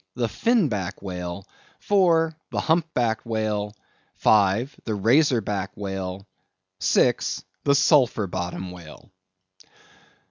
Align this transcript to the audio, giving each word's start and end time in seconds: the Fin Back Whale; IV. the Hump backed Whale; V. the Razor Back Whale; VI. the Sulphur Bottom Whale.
the 0.15 0.27
Fin 0.27 0.67
Back 0.67 1.03
Whale; 1.03 1.47
IV. 1.79 2.33
the 2.49 2.59
Hump 2.59 2.91
backed 2.95 3.23
Whale; 3.23 3.75
V. 4.17 4.67
the 4.83 4.95
Razor 4.95 5.41
Back 5.41 5.73
Whale; 5.77 6.25
VI. 6.81 7.17
the 7.65 7.75
Sulphur 7.75 8.25
Bottom 8.25 8.71
Whale. 8.71 9.11